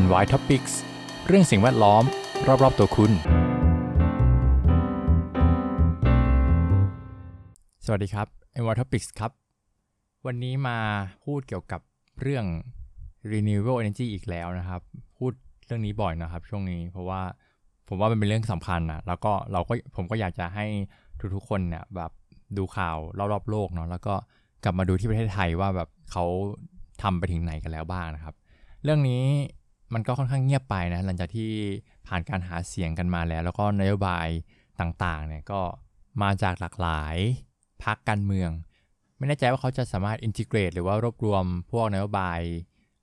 [0.00, 0.74] NY Topics
[1.26, 2.04] เรื่องสิ่งแวดล้อม
[2.62, 3.12] รอบๆตัวคุณ
[7.84, 8.26] สวัสดีครับ
[8.60, 9.30] NY Topics ครับ
[10.26, 10.78] วันนี้มา
[11.24, 11.80] พูดเกี่ยวกับ
[12.20, 12.44] เรื่อง
[13.32, 14.80] renewable energy อีกแล้วนะครับ
[15.18, 15.32] พูด
[15.66, 17.20] เรื่องนี้บ่อยนะครับ ช่วงนี้เพราะว่า
[17.88, 20.66] ผมว่ามันเป็นเรื่องสำคัญนะแล้วก็เราก็ผมก็อยากจะให้
[21.34, 22.10] ทุกๆคนเนี่ยแบบ
[22.56, 22.96] ดูข่าว
[23.32, 24.14] รอบๆโลกเนาะแล้วก็
[24.64, 26.24] กลับมาดูที่ประเทศไทยว่าแบบเขา
[27.02, 28.34] ทำไปถึงไหนกันแล้วบ้างนะครับ
[28.84, 29.24] เรื่องนี้
[29.94, 31.50] มันก็ค่อนข้างเงียบไปนะหลังจากที่
[32.06, 34.28] ผ่านการหาเสียงกันมาแล้ว แล้วก็นโยบาย
[34.80, 35.60] ต่างๆเนี่ยก็
[36.22, 37.16] มาจากหลากหลาย
[37.84, 38.50] พักการเมือง
[39.18, 42.40] ไม่แน่ใจว่าเขาจะสามารถอินทิเกรตหรือว่ารวบรวมพวกนโยบาย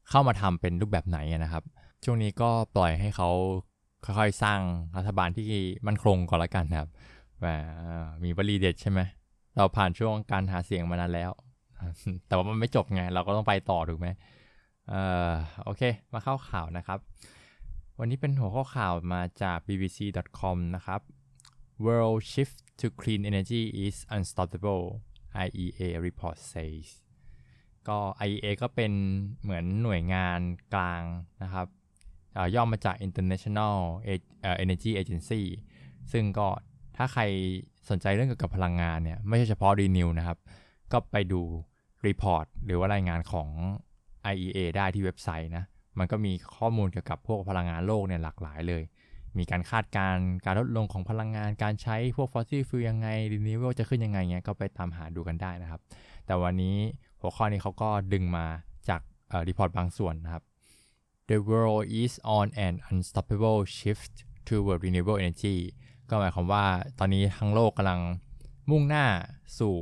[0.09, 1.63] เข้ามาทำเป็นรูปแบบไหนนะครับ
[2.03, 3.29] ช่วงนี้ก็ปล่อยให้เขา
[4.05, 4.59] ค่อยๆสร้าง
[4.97, 5.45] รัฐบาลที่
[5.87, 6.89] มั่นคงก่อนละกันครับ
[8.23, 8.99] มีบรีเด็ดใช่ไหม
[9.55, 11.31] เราผ่านช่วงการหาเสียงมานานแล้ว
[12.27, 14.07] แต่ว่ามันไม่จบไง เราก็ต้องไปต่อถูกไหม
[14.89, 15.81] เอ่อโอเค
[16.13, 16.99] มาเข้าข่าวนะครับ
[17.99, 21.01] วันนี้เป็นหัวข้อข่าวมาจาก bbc.com นะครับ
[21.85, 24.85] World shift to clean energy is unstoppable
[25.45, 26.87] IEA report says
[27.87, 28.91] ก็ IEA ก็เป็น
[29.41, 30.39] เหมือนหน่วยงาน
[30.73, 31.03] กลาง
[31.43, 31.67] นะครับ
[32.55, 33.75] ย่อมาจาก International
[34.63, 35.41] Energy Agency
[36.11, 36.47] ซึ่งก็
[36.97, 37.23] ถ้าใคร
[37.89, 40.37] สนใจเรื่องเกี่ยวกับพลังงานเนี่ย ไม่ใช่เฉพาะ Renew นะครับ
[40.91, 41.41] ก็ไปดู
[42.07, 43.49] report หรือว่ารายงานของ
[44.33, 45.63] IEA ได้ที่เว็บไซต์นะ
[45.99, 48.83] มันก็มีข้อมูลเกี่ยวกับพวกพลังงานโลกเนี่ยหลากหลายเลย
[49.37, 55.81] มีการคาดการณ์การลดลงของพลังงาน การใช้พวก fossil fuel ยังไง renew จะขึ้นยังไงเงี้ย ก็ไปตามหาดูกันได้นะครับ
[56.25, 56.77] แต่วันนี้
[57.21, 58.45] หัวข้อนี้เขาก็ดึงมา
[58.89, 59.01] จาก
[59.47, 60.43] report บางส่วนนะครับ
[61.29, 64.13] The world is on an unstoppable shift
[64.47, 65.57] toward renewable energy
[66.09, 66.65] ก็หมายความว่า
[66.99, 68.01] ตอนนี้ทั้งโลกกำลัง
[68.69, 69.05] มุ่งหน้า
[69.59, 69.75] สู่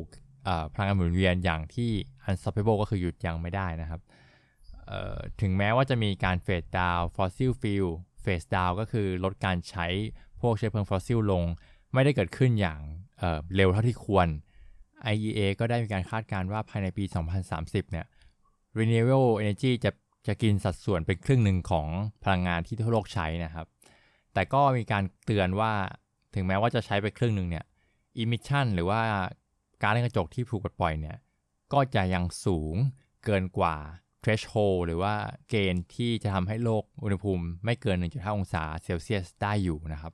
[0.73, 1.91] พลังงานหมุนเวียนอย่างที่
[2.27, 4.01] unstoppable ก็คือหยุดยั้งไม่ได้นะครับ
[5.41, 7.86] ถึงแม้ว่าจะมีการ phase down fossil fuel
[8.22, 9.88] phase down ก็คือลดการใช้
[10.41, 11.44] พวกเชื้อเพลิงฟอสซิลลง
[11.94, 12.79] ไม่ได้เกิดขึ้นอย่าง
[13.19, 14.27] เร็วเท่าที่ควร
[15.13, 17.03] IEA ก็ได้มีการคาดการณ์ว่าภายในปี
[17.47, 18.06] 2030 เนี่ย
[18.79, 19.91] renewable energy จะ
[20.28, 21.88] จะกินสัดส่วนเป็นครึ่งหนึ่งของ
[22.23, 23.67] พลังงานที่ทั่วโลกใช้นะครับ
[24.33, 25.73] แต่ก็มีการเตือนว่า
[26.35, 27.66] ถึงแม้ว่าจะใช้ไปครึ่งหนึ่งเนี่ย
[28.22, 29.01] emission หรือว่า
[29.83, 31.17] การเล่นกระจกที่ถูกปล่อยเนี่ย
[31.73, 32.75] ก็จะยังสูง
[33.25, 33.75] เกินกว่า
[34.27, 35.13] threshold หรือว่า
[35.49, 40.13] เกณฑ์ที่จะทำให้โลกอุณหภูมิไม่เกิน 1.5 องศาเซลเซียสได้อยู่นะครับ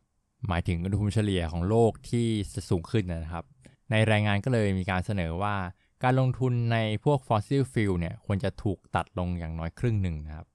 [0.49, 3.45] หมายถึงอุณหภูมิเฉลี่ยของโลกที่จะสูงขึ้นนะครับ
[3.91, 5.55] ในรายงานก็เลยมีการเสนอว่า
[6.03, 10.47] การลงทุนในพวก fossil fuel เนี่ยควรจะถูกตัดลงอย่างน้อยครึ่งหนึ่งนะครับ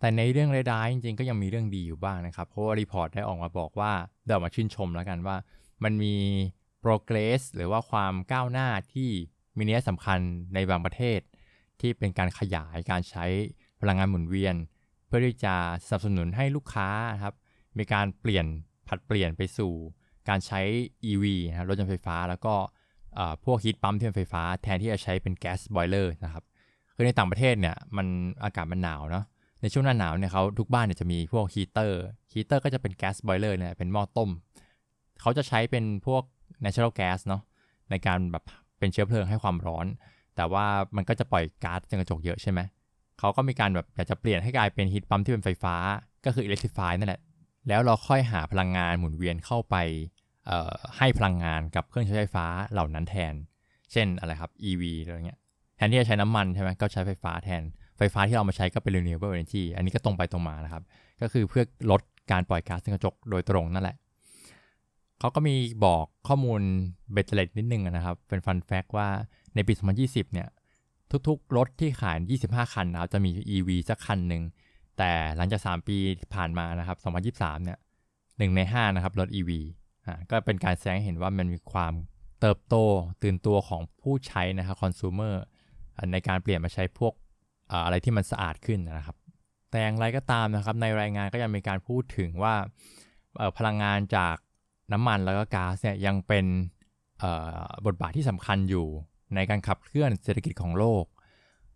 [0.00, 3.92] แต่ในเรื่องร้ายๆจริงๆ ก็ยังมีเรื่องดีอยู่บ้างนะครับ เพราะว่า report ได้ออกมาบอกว่า
[4.26, 5.36] เดี๋ยวมาชื่นชมแล้วกันว่า
[5.84, 6.16] มันมี
[6.84, 9.10] progress หรือว่าความก้าวหน้าที่
[9.56, 10.18] มีนัยสำคัญ
[10.54, 11.20] ในบางประเทศ
[11.80, 13.24] ที่เป็นการขยายการใช้
[13.80, 14.54] พลังงานหมุนเวียน
[15.06, 15.54] เพื่อที่จะ
[15.86, 16.88] สนับสนุนให้ลูกค้า
[17.22, 17.34] ครับ
[17.78, 18.46] มีการเปลี่ยน
[18.88, 19.72] ผัดเปลี่ยนไปสู่
[20.28, 20.60] การใช้
[21.10, 22.54] EV นะรถยนต์ไฟฟ้า แล้วก็
[23.44, 26.44] พวก heat pump ที่เป็นไฟฟ้า แทนที่จะใช้เป็น gas boiler นะครับ
[26.94, 28.06] คือในต่างประเทศเนี่ยมัน
[28.44, 29.24] อากาศมันหนาวเนาะ
[29.62, 32.00] ในช่วงหน้าหนาวเนี่ยเขาทุกบ้านเนี่ยจะมีพวกฮีเตอร์
[32.32, 34.30] ฮีเตอร์ก็จะเป็น gas boiler เนี่ยเป็นหม้อต้ม
[35.20, 36.22] เขาจะใช้เป็นพวก
[36.64, 37.42] natural gas เนาะ
[37.90, 38.44] ในการแบบ
[38.78, 39.86] เป็นเชื้อเพลิงให้ความร้อน
[40.38, 40.66] แต่ว่า
[40.96, 42.60] มันก็จะปล่อยก๊าซกระจกเยอะใช่ไหม
[43.18, 45.74] เขาก็มีการแบบอยากจะเปลี่ยนให้กลายเป็นฮีทปั๊มที่เป็นไฟฟ้า
[46.24, 47.20] ก็คือ electrify นั่นแหละ
[47.68, 49.76] แล้วเราค่อยหาพลังงานหมุนเวียนเข้าไป
[50.98, 53.34] ให้พลังงานกับเครื่องใช้ไฟฟ้าเหล่านั้นแทน
[53.92, 55.38] เช่นอะไรครับ EV อะไรเงี้ย
[55.76, 57.62] แทนที่จะใช้น้ำมันใช่ไหมก็ใช้ไฟฟ้าแทน
[57.98, 60.82] ไฟฟ้าที่เรามาใช้ก็เป็น renewable energy อันนี้ก็ตรงไปตรงมานะครับ
[61.22, 62.00] ก็คือเพื่อลด
[62.30, 63.96] การปล่อยก๊าซกระจกโดยตรงนั่นแหละ
[65.20, 65.54] เขาก็มี
[65.84, 66.60] บอกข้อมูล
[67.12, 69.08] เบตเตเลตนิดนึงนะครับ เป็นฟันแฟกว่า
[69.58, 69.74] ในปี
[70.04, 70.48] 2020 เนี่ย
[71.28, 74.42] ทุกๆ รถที่ขาย 25 คันนะครับ จะมี EV สักคันหนึ่ง
[74.98, 75.96] แต่หลังจาก 3 ปี
[76.34, 76.98] ผ่านมานะครับ
[77.38, 77.78] 2023 เนี่ย
[78.38, 79.50] หนึ่งใน 5 นะครับ รถ EV
[80.06, 81.92] อ่าก็เป็นการแสดงเห็นว่ามันมีความ
[82.40, 82.74] เติบโต
[83.22, 85.34] ตื่นตัวของผู้ใช้นะครับคอน sumer
[86.12, 87.12] ในการเปลี่ยนมาใช้พวก
[87.84, 89.16] อะไรที่มันสะอาดขึ้นนะครับ
[89.70, 92.54] แต่อย่างไรก็ตามนะครับ ในรายงานก็ยังมีการพูดถึงว่า
[93.58, 94.36] พลังงานจาก
[94.92, 96.46] น้ำมันแล้วก็ก๊าซเนี่ยยังเป็น
[97.86, 98.86] บทบาทที่สำคัญอยู่
[99.34, 101.04] ในการขับเคลื่อนเศรษฐกิจของโลก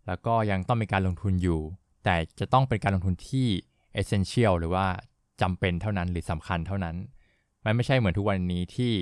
[0.07, 1.61] แล้วก็ยังต้องมีการลงทุนอยู่
[2.03, 3.47] แต่จะต้องเป็นการลงทุนที่
[4.01, 4.85] essential หรือว่า
[5.41, 6.95] จำเป็นเท่านั้นหรือสำคัญเท่านั้น
[7.63, 8.93] มันไม่ใช่เหมือนทุกวันนี้ที่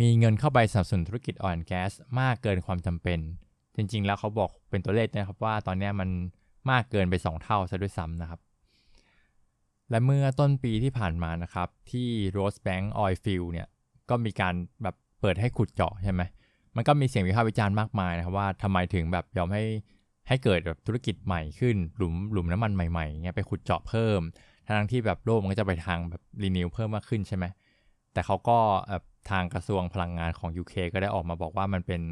[0.00, 3.18] มีเงินเข้าไปสนับสนุนธุรกิจออยล์แก๊สมากเกินความจำเป็น
[3.76, 6.08] จริง ๆ แล้วเขาบอกเป็นตัวเลขนะครับว่าตอนนี้มัน
[6.70, 8.40] มากเกินไป 2 เท่าซะด้วยซ้ำนะครับ
[9.90, 13.68] และเมื่อต้นปีที่ผ่านมานะครับ ที่ Rosebank Oil Field เนี่ย
[14.10, 16.22] ก็มีการแบบเปิดให้ขุดเจาะใช่ไหม
[16.78, 19.64] มันก็มีเสียงวิพากษ์วิจารณ์มากมายนะครับว่าทำไมถึงแบบยอมให้
[20.28, 24.20] ให้เกิดแบบธุรกิจใหม่ขึ้น หลุมหลุมน้ำมันใหม่ๆเงี้ยไปขุดเจาะเพิ่ม
[24.66, 27.44] ทั้งที่แบบโลกมันก็จะไปทางแบบรีนิวเพิ่มมากขึ้นใช่ไหม
[28.12, 28.58] แต่เขาก็
[28.88, 32.02] แบบทางกระทรวงพลังงานของ UK ก็ได้ออกมาบอกว่ามันเป็น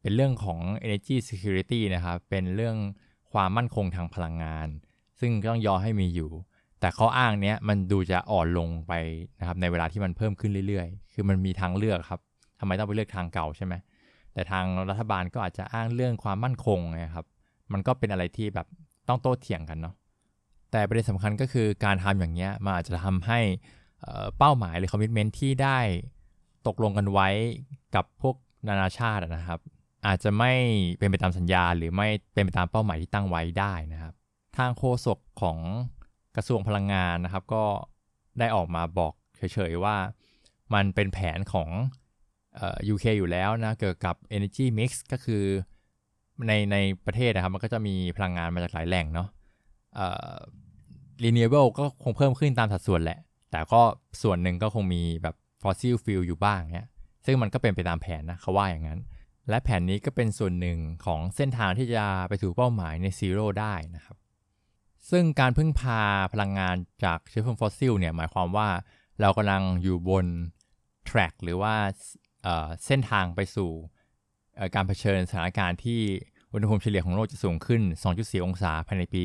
[0.00, 2.76] เป็นเรื่องของ energy security นะครับ เป็นเรื่อง
[3.32, 4.68] ความมั่นคงทางพลังงาน
[5.20, 6.30] ซึ่งต้องยอให้มีอยู่
[6.80, 8.92] แต่เขาอ้างเนี้ยมันดูจะอ่อนลงไป
[9.40, 12.20] นะครับในเวลาที่มันเพิ่มขึ้นเรื่อยๆ คือมันมีทางเลือกครับ
[12.60, 13.74] ทำไมต้องไปเลือกทางเก่าใช่ไหม
[14.32, 17.26] แต่ทางรัฐบาลก็อาจจะอ้างเรื่องความมั่นคงนะครับ
[17.72, 18.66] มันก็เป็นอะไรที่แบบ
[19.08, 19.94] ต้องโต้เถียงกันเนาะ
[20.70, 23.38] แต่ประเด็นสำคัญก็คือการทำอย่างเงี้ยมันอาจจะทำให้
[24.38, 25.78] เป้าหมายหรือคอมมิชเมนท์ที่ได้
[26.66, 27.28] ตกลงกันไว้
[27.94, 28.36] กับพวก
[28.68, 29.60] นานาชาตินะครับ
[30.06, 30.52] อาจจะไม่
[30.98, 34.14] เป็นไปตามสัญญา หรือไม่เป็นไปตามเป้าหมายที่ตั้งไว้ได้นะครับ
[34.56, 35.58] ทางโฆษกของ
[36.36, 37.64] กระทรวงพลังงานนะครับ ก็
[38.38, 39.96] ได้ออกมาบอกเฉยๆว่า
[40.74, 41.68] มันเป็นแผนของ
[42.92, 45.44] UK อยู่แล้วนะเกี่ยวกับ energy mix ก็คือ
[46.46, 46.76] ในใน
[47.06, 49.28] ประเทศนะครับ มันก็จะมีพลังงานมาจากหลายแหล่งเนาะ
[49.94, 50.36] เอ่อ
[51.24, 53.18] renewable ก็คงเพิ่มขึ้นตามสัดส่วนแหละ
[53.50, 53.82] แต่ก็
[54.22, 56.88] ส่วนหนึ่งก็คงมีแบบ fossil fuel อยู่บ้างเนี่ย
[57.26, 59.00] ซึ่งมันก็เป็นไปตามแผนนะเขาว่าอย่างนั้น
[59.48, 64.16] และแผนนี้ก็เป็นส่วนหนึ่งของเส้นทางที่จะไปสู่เป้าหมาย Net Zero ได้นะครับ
[65.10, 68.68] ซึ่งการพึ่งพาพลังงานจากเชื้อเพลิงฟอสซิลเนี่ยหมายความว่า
[69.20, 70.26] เรากำลังอยู่บน
[71.08, 71.74] track หรือว่า
[72.86, 73.70] เส้นทางไปสู่
[74.74, 76.00] การเผชิญสถานการณ์ที่
[76.52, 77.82] อุณหภูมิเฉลี่ยของโลกจะสูงขึ้น
[78.12, 79.22] 2.4 องศาภายในปี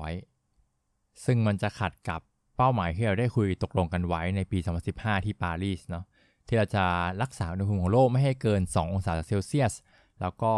[0.00, 2.20] 2100 ซึ่งมันจะขัดกับ
[2.56, 4.58] เป้าหมายที่เราได้คุยตกลงกันไว้ในปี
[4.92, 6.04] 2015 ที่ปารีสเนาะ
[6.46, 6.84] ที่เราจะ
[7.22, 9.72] รักษาอุณหภูมิของโลกไม่ให้เกิน 2 องศาเซลเซียส
[10.20, 10.52] แล้วก็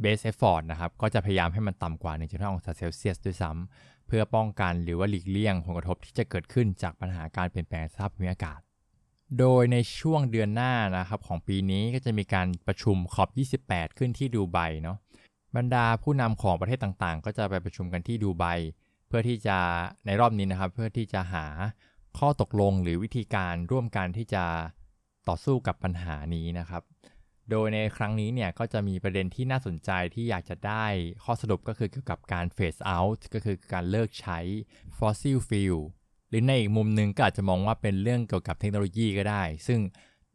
[0.00, 8.60] best effort นะครับก็จะพยายามให้มันต่ำกว่า 1.5 องศาเซลเซียสด้วยซ้ำเพื่อป้องกันหรือว่าหลีกเลี่ยงผลกระทบที่จะเกิดขึ้นจากปัญหาการเปลี่ยนแปลงสภาพภูมิอากาศ
[9.38, 13.28] โดยในช่วงเดือนหน้านะครับของปีนี้ก็จะมีการประชุม COP
[13.64, 14.98] 28 ขึ้นที่ดูไบเนาะ
[15.56, 18.44] บรรดาผู้นำของประเทศต่างๆ ก็จะไปประชุมกันที่ดูไบ
[19.08, 19.58] เพื่อที่จะ
[20.06, 21.46] ในรอบนี้นะครับ เพื่อที่จะหา
[22.18, 24.44] ข้อตกลงหรือวิธีการร่วมกันที่จะ
[25.28, 26.82] ต่อสู้กับปัญหานี้นะครับ
[27.50, 30.84] โดยในครั้งนี้เนี่ยก็จะมีประเด็นที่น่าสนใจที่อยากจะได้
[31.24, 34.38] ข้อสรุปก็คือเกี่ยวกับการ phase out ก็คือการเลิกใช้
[34.98, 35.80] fossil fuel
[36.30, 39.80] หรือในอีกมุมหนึ่งก็อาจจะมองว่าเป็นเรื่องเกี่ยวกับเทคโนโลยีก็ได้ ซึ่ง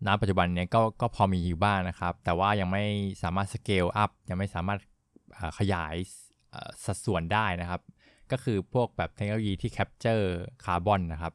[0.08, 2.84] ณปัจจุบันเนี่ยก็ก็พอมีอยู่บ้างนะครับ แต่ว่ายังไม่
[3.24, 4.80] สามารถ scale up ยังไม่สามารถ
[5.58, 5.96] ขยาย
[6.86, 7.82] สัดส่วนได้นะครับ
[8.32, 10.26] ก็คือพวกแบบเทคโนโลยีที่ capture
[10.64, 11.34] คาร์บอนนะครับ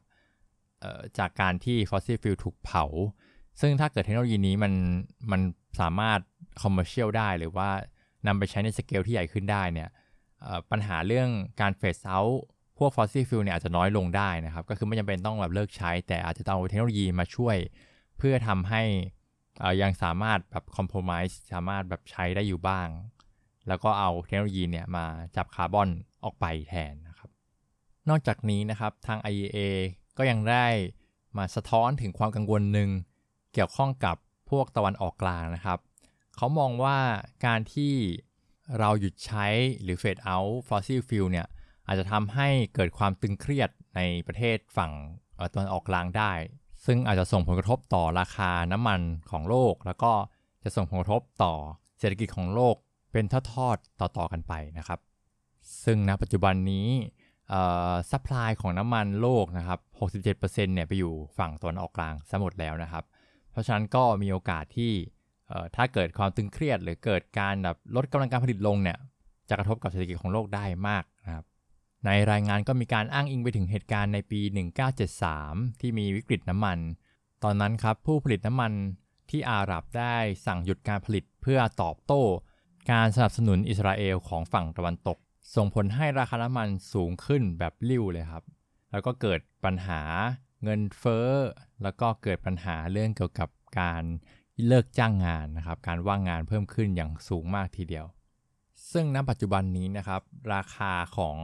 [1.18, 2.84] จากการที่ fossil fuel ถูกเผา
[3.60, 4.72] ซึ่งถ้าเกิดเทคโนโลยีนี้มัน
[5.30, 5.40] มัน
[5.80, 6.20] สามารถ
[6.62, 7.70] commercial ได้ หรือว่า
[8.26, 9.88] นำไปใช้ในสเกลที่ใหญ่ขึ้นได้เนี่ย
[10.70, 11.28] ปัญหาเรื่อง
[11.60, 12.18] การ phase out
[12.80, 17.56] พวก fossil fuel เนี่ยอาจจะน้อยลงได้นะครับ ก็คือไม่จำเป็นต้องแบบเลิกใช้ แต่อาจจะต้องเอาเทคโนโลยีมาช่วย
[18.18, 18.82] เพื่อทำให้
[19.82, 22.88] ยังสามารถแบบ compromise สามารถแบบใช้ได้อยู่บ้าง
[23.68, 25.06] แล้วก็เอาเทคโนโลยีเนี่ยมา
[25.36, 25.88] จับคาร์บอน
[26.24, 27.30] ออกไปแทนนะครับ
[28.08, 29.58] นอกจากนี้นะครับทาง IEA
[30.18, 30.66] ก็ยังได้
[31.36, 32.90] มาสะท้อนถึงความกังวลหนึ่ง
[33.52, 34.16] เกี่ยวข้องกับ
[34.50, 35.78] พวกตะวันออกกลางนะครับ
[36.36, 36.98] เขามองว่า
[37.46, 37.92] การที่
[38.78, 39.46] เราหยุดใช้
[39.82, 41.46] หรือ phase out fossil fuel เนี่ย
[41.90, 44.92] อาจจะทำให้เกิดความตึงเครียดในประเทศฝั่ง
[45.52, 46.32] ตะวันออกกลางได้
[46.86, 49.00] ซึ่งอาจจะส่งผลกระทบต่อราคาน้ำมัน
[49.30, 50.12] ของโลก แล้วก็
[50.64, 51.54] จะส่งผลกระทบต่อ
[51.98, 52.74] เศรษฐกิจของโลก
[53.12, 55.00] เป็นทอดๆต่อๆกันไปนะครับ
[55.84, 56.88] ซึ่งณปัจจุบันนี้
[58.10, 59.80] supply ของน้ำมันโลกนะครับ
[60.18, 63.04] 67%เนี่ยไปอยู่ฝั่งตะวันออกกลางซะหมดแล้วนะครับ
[63.50, 64.92] เพราะฉะนั้นก็มีโอกาสที่
[65.76, 68.98] ถ้าเกิดความตึงเครียด หรือเกิดการแบบลดกำลังการผลิตลงเนี่ย
[69.48, 71.44] จะกระทบกับเศรษฐกิจของโลกได้มากนะครับ
[72.06, 74.40] ในรายงานก็มีการอ้างอิงไปถึงเหตุการณ์ในปี
[75.10, 76.78] 1973 ที่มีวิกฤตน้ำมัน
[77.42, 78.72] ตอนนั้นครับผู้ผลิตน้ำมัน
[79.30, 80.16] ที่อาหรับได้
[80.46, 82.22] สั่งหยุดการผลิตเพื่อตอบโต้
[82.90, 85.18] การสนับสนุนอิสราเอลของฝั่งตะวันตก
[85.54, 88.44] ส่งผลให้ราคาน้ำมันสูงขึ้นแบบริ่วเลยครับ
[88.90, 90.02] แล้วก็เกิดปัญหา
[90.64, 91.30] เงินเฟ้อ
[91.82, 93.48] แล้วก็เกิดปัญหาเรื่องเกี่ยวกับ
[93.80, 94.02] การ
[94.66, 98.06] เลิกจ้างงานนะครับ การว่างงานเพิ่มขึ้นอย่างสูงมากทีเดียว
[98.92, 100.22] ซึ่งณปัจจุบันนี้นะครับ
[100.54, 101.36] ราคาของ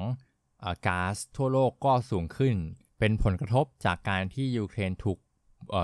[0.87, 2.55] ก๊าซทั่วโลกก็สูงขึ้น
[2.99, 5.19] เป็นผลกระทบจากการที่ยูเครนถูก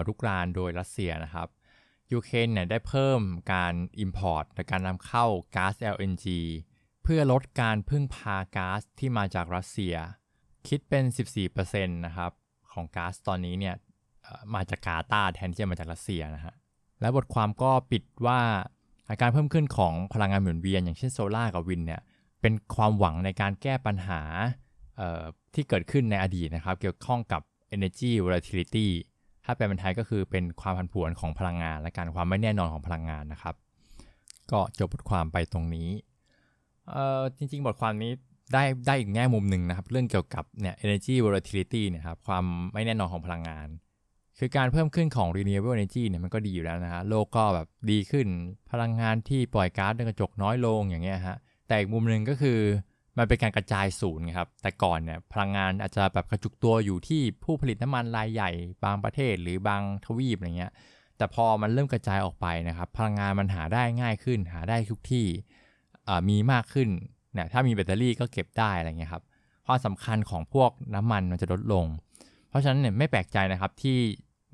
[0.07, 1.49] รุกรานโดยรัสเซียนะครับ
[2.13, 3.21] ยูเครนเนี่ยได้เพิ่ม
[3.53, 3.75] การ
[4.05, 6.27] Import และการนำเข้าก๊าซ LNG
[7.03, 9.95] เพื่อลดการพึ่งพาก๊าซที่มาจากรัสเซีย
[10.69, 11.05] คิดเป็น
[11.51, 12.33] 14%นะครับ
[12.73, 13.75] ของก๊าซตอนนี้เนี่ย
[14.55, 16.55] มาจากกาตาร์แทนที่จะมาจากรัสเซียนะฮะ
[17.01, 18.41] และบทความก็ปิดว่า
[19.09, 22.01] อาการเพิ่มขึ้นของพลังงานหมุนเวียน อย่างเช่นโซลา่ากับวินเนี่ย
[22.41, 24.23] เป็นความหวังในการแก้ปัญหา
[25.55, 27.43] ที่เกิดขึ้นในอดีตนะครับ เกี่ยวข้องกับ
[27.77, 28.89] energy volatility
[29.45, 33.55] ถ้าแปลเป็นไทยก็คือเป็นความผันผวนของพลังงาน และการความไม่แน่นอนของพลังงานนะครับ
[34.53, 35.89] ก็จบบทความไปตรงนี้
[37.37, 38.13] จริง ๆ บทความนี้
[38.53, 43.69] ได้ได้อีกแง่มุมหนึ่งนะครับ เรื่องเกี่ยวกับเนี่ย energy volatility นี่ยครับความไม่แน่นอนของพลังงาน
[44.39, 48.27] คือการเพิ่มขึ้นของ renewable energy เนี่ยมันก็ดีอยู่แล้วนะฮะโลกก็แบบดีขึ้น
[48.71, 52.59] พลังงานที่ปล่อยก๊าซเรือนกระจกน้อยลงอย่างเงี้ยฮะแต่อีกมุมหนึ่งก็คือ
[53.19, 58.51] มันเป็นการกระจายศูนย์ครับ แต่ก่อนเนี่ยพลังงานอาจจะแบบกระจุกตัวอยู่ที่ผู้ผลิตน้ำมันรายใหญ่
[58.85, 60.73] บางประเทศหรือบางทวีปอะไรเงี้ย
[61.17, 65.27] แต่พอมันเริ่มกระจายออกไปนะครับ พลังงานมันหาได้ง่ายขึ้น หาได้ทุกที่
[66.29, 66.89] มีมากขึ้น
[67.35, 69.23] เนี่ยถ้ามีแบตเตอรี่ก็เก็บได้อะไรเงี้ยครับ
[69.67, 71.85] ความสำคัญของพวกน้ำมันมันจะลดลง
[72.49, 73.99] เพราะฉะนั้นเนี่ยไม่แปลกใจนะครับที่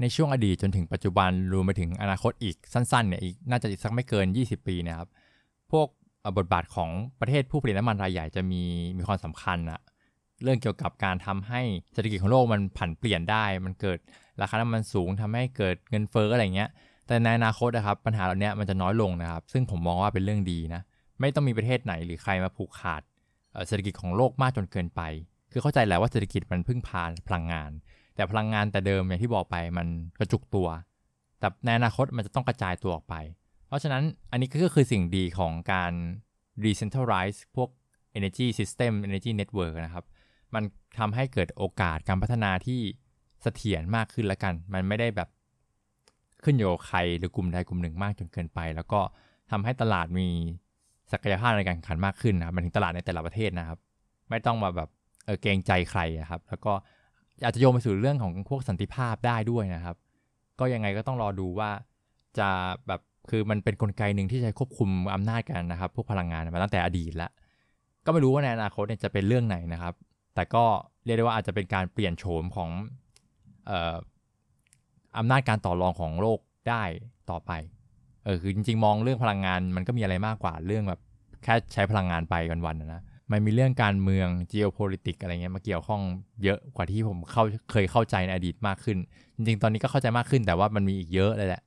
[0.00, 5.08] ในช่วงอดีตจนถึงปัจจุบันรวมไปถึงอนาคตอีกสั้นๆเนี่ยอีกน่าจะอีกสักไม่เกิน 20 ปีนะครับ
[5.72, 5.88] พวก
[6.36, 8.62] บทบาทของประเทศผู้ผลิตน้ำมันรายใหญ่จะมี
[8.98, 9.80] มีความสำคัญอะ
[10.42, 11.60] เรื่องเกี่ยวกับการทำให้
[11.92, 13.98] เศรษฐกิจของโลกมันผันเปลี่ยนได้ มันเกิด
[14.40, 16.68] ราคาน้ำมันสูงทำให้เกิดเงินเฟ้ออะไรเงี้ย
[17.06, 20.82] แต่ในอนาคตนะครับปัญหาเหล่านี้มันจะน้อยลงนะครับ ซึ่งผมมองว่าเป็นเรื่องดีนะ
[21.20, 23.02] ไม่ต้องมีประเทศไหนหรือใครมาผูกขาด
[23.66, 25.00] เศรษฐกิจของโลกมากจนเกินไป
[25.52, 27.70] คือเข้าใจแหละว่าเศรษฐกิจมันพึ่งพาพลังงาน
[28.14, 29.86] แต่พลังงานแต่เดิมอย่างที่บอกไปมัน
[30.18, 30.68] กระจุกตัว
[31.38, 33.14] แต่ในอนาคตมันจะต้องกระจายตัวออกไป
[33.68, 35.92] เพราะฉะนั้นอันนี้ก็คือสิ่งดีของการ
[36.64, 37.68] decentralize พวก
[38.18, 40.04] energy system energy network นะครับ
[40.54, 40.62] มัน
[40.98, 42.80] ทำให้เกิดโอกาสการพัฒนาที่
[43.42, 45.28] เสถียรมากขึ้นแล้วกัน มันไม่ได้แบบ
[46.44, 49.00] ขึ้นอยู่กับใครหรือกลุ่มใดกลุ่มหนึ่งมากจนเกินไป แล้วก็
[49.50, 50.28] ทำให้ตลาดมี
[51.12, 53.78] ศักยภาพในการแข่งขันมากขึ้นนะครับมันถึงตลาดในแต่ละประเทศนะครับ
[54.30, 54.88] ไม่ต้องมาแบบ
[55.24, 56.72] เออเกรงใจใครครับ แล้วก็
[57.44, 59.96] อาจจะโยงไปสู่เรื่องของพวกสันติภาพได้ด้วยนะครับ
[60.60, 61.70] ก็ยังไงก็ต้องรอดูว่า
[62.38, 62.48] จะ
[62.86, 67.30] แบบ คือมันเป็นนกลไกหนึ่งที่ใช้ควบคุมอำนาจกันนะครับพวกพลังงานมาตั้งแต่อดีตแล้ว
[68.04, 69.94] ก็ไม่รู้ว่าในอนาคตเนี่ยจะเป็นเรื่องไหนนะครับ
[70.34, 70.64] แต่ก็
[71.04, 72.70] เรียกได้ว่าอาจจะเป็นการเปลี่ยนโฉมของ
[75.18, 76.82] อำนาจการต่อรองของโลกได้
[77.30, 77.52] ต่อไป
[78.24, 81.00] เออคือจริงๆ มองเรื่องพลังงานมันก็มีอะไรมากกว่าเรื่องแบบ
[81.42, 82.34] แค่ใช้พลังงานไป
[82.66, 86.02] วันๆนะมันมีเรื่องการเมือง geopolitics อะไรเงี้ยมาเกี่ยวข้อง
[86.44, 88.98] เยอะกว่าที่ผมเข้าเคยเข้าใจในอดีตมากขึ้น
[89.36, 91.62] จริงๆ ตอนนี้ก็เข้าใจมากขึ้นแต่ว่ามันมีอีกเยอะเลยแหละ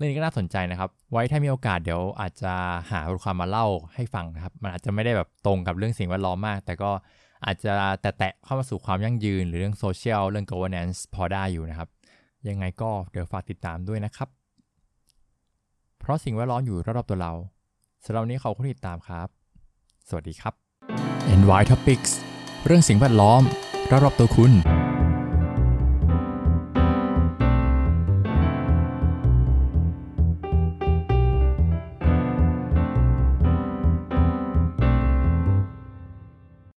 [0.00, 2.52] รื่องนี้ก็น่าสนใจนะครับ ไว้ถ้ามีโอกาสเดี๋ยวอาจจะ
[2.90, 6.90] หาบทความมาเล่าให้ฟังนะครับ มันอาจจะไม่ได้แบบตรงกับเรื่องสิ่งแวดล้อมมาก แต่ก็
[7.46, 7.72] อาจจะ
[8.18, 11.88] แตะเข้ามาสู่ความยั่งยืน หรือเรื่องโซเชียลเรื่อง governance พอได้อยู่นะครับ
[12.48, 14.28] ยังไงก็เดี๋ยวฝากติดตามด้วยนะครับ
[15.98, 17.32] เพราะสิ่งแวดล้อมอยู่รอบๆตัวเรา
[18.04, 19.28] สำหรับวันนี้ขอบคุณติดตามครับ
[20.08, 20.54] สวัสดีครับ
[21.40, 22.12] NY Topics
[22.66, 23.42] เรื่องสิ่งแวดล้อม
[23.90, 24.79] รอบๆตัวคุณ